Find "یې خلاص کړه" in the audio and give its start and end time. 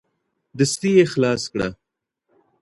0.97-1.67